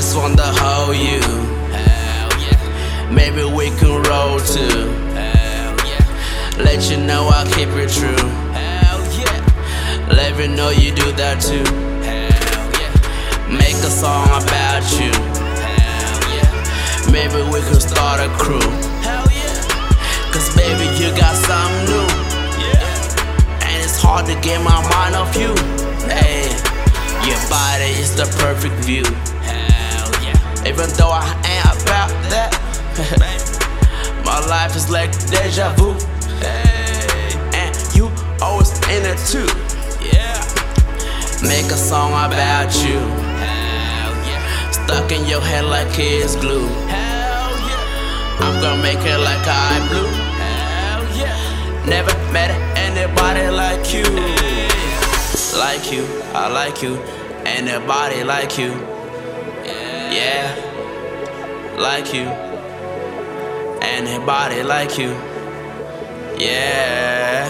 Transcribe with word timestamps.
just 0.00 0.16
wanna 0.16 0.50
hold 0.56 0.96
you. 0.96 1.20
Hell 1.76 2.30
yeah. 2.40 3.12
Maybe 3.12 3.44
we 3.44 3.68
can 3.78 4.02
roll 4.08 4.40
too. 4.40 4.88
Hell 5.12 5.76
yeah. 5.84 6.56
Let 6.56 6.90
you 6.90 6.96
know 6.96 7.28
I'll 7.28 7.44
keep 7.52 7.68
it 7.68 7.90
true. 7.90 8.24
Hell 8.56 9.02
yeah. 9.20 10.08
Let 10.08 10.38
me 10.38 10.46
know 10.56 10.70
you 10.70 10.90
do 10.94 11.12
that 11.20 11.36
too. 11.42 11.68
Hell 12.00 12.64
yeah. 12.80 13.58
Make 13.62 13.76
a 13.90 13.92
song 14.02 14.24
about 14.40 14.84
you. 14.96 15.12
Hell 15.68 16.20
yeah. 16.32 17.12
Maybe 17.12 17.40
we 17.52 17.60
can 17.68 17.78
start 17.78 18.20
a 18.20 18.30
crew. 18.40 18.70
Hell 19.04 19.28
yeah. 19.28 20.32
Cause 20.32 20.48
baby, 20.56 20.86
you 20.96 21.12
got 21.12 21.36
something 21.44 21.84
new. 21.92 22.08
Yeah. 22.56 23.68
And 23.68 23.84
it's 23.84 24.00
hard 24.00 24.24
to 24.32 24.36
get 24.40 24.64
my 24.64 24.80
mind 24.96 25.14
off 25.14 25.36
you. 25.36 25.52
Hey. 26.08 26.48
Your 27.28 27.40
body 27.50 27.92
is 28.00 28.16
the 28.16 28.24
perfect 28.40 28.76
view. 28.86 29.04
Even 30.66 30.90
though 30.90 31.08
I 31.10 31.24
ain't 31.48 31.82
about 31.82 32.10
that, 32.28 32.52
my 34.26 34.38
life 34.46 34.76
is 34.76 34.90
like 34.90 35.10
deja 35.30 35.72
vu. 35.76 35.96
And 37.56 37.74
you 37.96 38.10
always 38.42 38.70
in 38.92 39.06
it 39.08 39.16
too. 39.24 39.48
Yeah. 40.04 40.36
Make 41.42 41.72
a 41.72 41.80
song 41.80 42.12
about 42.12 42.74
you. 42.84 43.00
Hell 43.40 44.12
yeah. 44.28 44.70
Stuck 44.70 45.10
in 45.12 45.24
your 45.26 45.40
head 45.40 45.64
like 45.64 45.98
it's 45.98 46.36
glue. 46.36 46.68
Hell 46.92 47.50
yeah. 47.66 48.38
I'm 48.40 48.60
gonna 48.60 48.82
make 48.82 49.00
it 49.00 49.18
like 49.18 49.46
I 49.48 49.80
blue. 49.88 50.12
Hell 50.44 51.02
yeah. 51.16 51.86
Never 51.86 52.12
met 52.32 52.50
anybody 52.76 53.48
like 53.48 53.94
you. 53.94 54.04
Like 55.58 55.90
you, 55.90 56.04
I 56.34 56.48
like 56.52 56.82
you. 56.82 56.96
Anybody 57.46 58.24
like 58.24 58.58
you. 58.58 58.99
Yeah. 60.20 60.48
Like 61.78 62.12
you. 62.12 62.26
Anybody 63.80 64.62
like 64.62 64.98
you. 64.98 65.12
Yeah. 66.38 67.48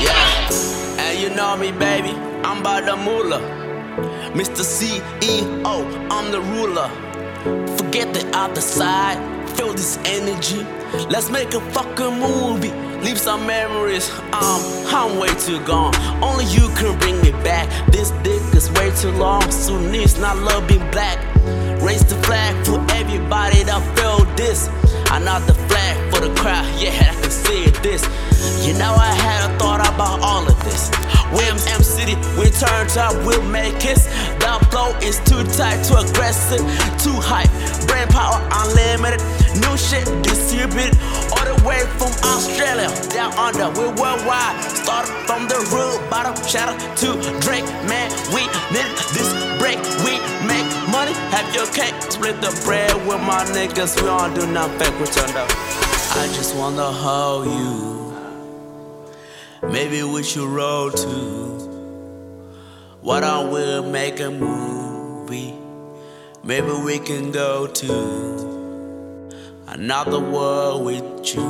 Yeah. 0.00 0.48
And 0.98 1.18
you 1.20 1.30
know 1.34 1.56
me, 1.56 1.72
baby. 1.72 2.10
I'm 2.44 2.60
about 2.60 2.84
the 2.86 2.96
moolah. 2.96 3.40
Mr. 4.34 4.62
CEO, 4.64 5.74
I'm 6.10 6.32
the 6.32 6.40
ruler. 6.40 7.11
Forget 7.42 8.14
the 8.14 8.30
other 8.32 8.60
side, 8.60 9.18
feel 9.56 9.72
this 9.72 9.98
energy. 10.04 10.64
Let's 11.08 11.28
make 11.28 11.54
a 11.54 11.60
fucking 11.72 12.20
movie, 12.20 12.70
leave 13.02 13.18
some 13.18 13.44
memories. 13.46 14.08
Um, 14.32 14.62
I'm 14.86 15.18
way 15.18 15.34
too 15.34 15.58
gone. 15.66 15.94
Only 16.22 16.44
you 16.46 16.68
can 16.76 16.96
bring 17.00 17.20
me 17.20 17.32
back. 17.42 17.68
This 17.90 18.10
dick 18.22 18.42
is 18.54 18.70
way 18.72 18.92
too 18.94 19.10
long. 19.10 19.42
Sunnis 19.50 20.18
not 20.18 20.36
love 20.38 20.68
being 20.68 20.88
black. 20.92 21.18
Raise 21.82 22.04
the 22.04 22.14
flag 22.22 22.54
for 22.64 22.78
everybody 22.94 23.64
that 23.64 23.82
feel 23.96 24.24
this. 24.36 24.68
I'm 25.10 25.24
not 25.24 25.44
the 25.48 25.54
flag 25.54 26.14
for 26.14 26.20
the 26.20 26.32
crowd, 26.36 26.64
yeah, 26.80 27.10
I 27.10 27.20
can 27.20 27.30
see 27.30 27.64
this. 27.82 28.02
You 28.64 28.74
know, 28.74 28.94
I 28.94 29.12
had 29.12 29.50
a 29.50 29.58
thought 29.58 29.80
about 29.80 30.20
all 30.20 30.46
of 30.46 30.64
this. 30.64 30.90
Williams 31.32 31.66
M 31.66 31.81
City, 32.12 32.40
we 32.40 32.50
turned 32.50 32.96
up, 32.98 33.14
we'll 33.26 33.42
make 33.44 33.84
it. 33.84 33.98
The 34.40 34.66
flow 34.70 34.96
is 35.02 35.18
too 35.20 35.44
tight, 35.56 35.82
too 35.84 35.96
aggressive, 35.96 36.60
too 37.02 37.16
hype. 37.20 37.50
Brain 37.86 38.08
power 38.08 38.40
unlimited, 38.52 39.20
new 39.60 39.76
shit 39.76 40.04
distributed 40.22 40.96
all 41.32 41.44
the 41.44 41.56
way 41.66 41.80
from 41.98 42.12
Australia 42.24 42.88
down 43.10 43.32
under. 43.34 43.68
We're 43.78 43.94
worldwide, 43.94 44.60
start 44.62 45.06
from 45.26 45.48
the 45.48 45.58
root 45.72 45.98
bottom. 46.10 46.34
Shout 46.46 46.68
out 46.68 46.96
to 46.98 47.16
Drake, 47.40 47.66
man. 47.88 48.10
We 48.32 48.46
need 48.72 48.92
this 49.12 49.30
break, 49.58 49.78
we 50.04 50.18
make 50.46 50.68
money. 50.90 51.12
Have 51.32 51.54
your 51.54 51.66
cake, 51.66 51.94
split 52.10 52.40
the 52.40 52.52
bread 52.64 52.94
with 53.06 53.20
my 53.20 53.44
niggas. 53.52 53.96
We 53.96 54.06
don't 54.06 54.34
do 54.34 54.46
nothing 54.46 54.78
fake, 54.78 55.00
we 55.00 55.06
turned. 55.06 55.36
I 55.36 56.26
just 56.34 56.54
wanna 56.56 56.90
hold 56.92 57.46
you. 57.46 58.02
Maybe 59.62 60.02
we 60.02 60.22
should 60.22 60.48
roll 60.48 60.90
too. 60.90 61.71
Why 63.02 63.18
don't 63.18 63.50
we 63.50 63.90
make 63.90 64.20
a 64.20 64.30
movie? 64.30 65.58
Maybe 66.44 66.70
we 66.70 67.00
can 67.00 67.32
go 67.32 67.66
to 67.66 67.92
another 69.66 70.20
world 70.20 70.84
with 70.84 71.34
you. 71.34 71.42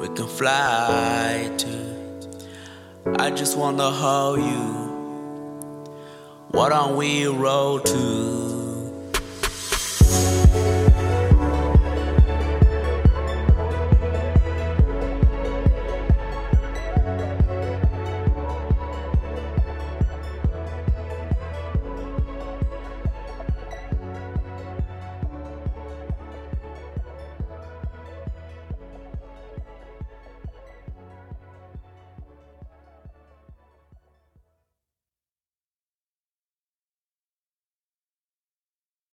We 0.00 0.08
can 0.08 0.26
fly 0.26 1.48
to. 1.56 3.16
I 3.20 3.30
just 3.30 3.56
wanna 3.56 3.92
hold 3.92 4.40
you. 4.40 4.74
Why 6.50 6.70
don't 6.70 6.96
we 6.96 7.28
roll 7.28 7.78
to 7.78 8.65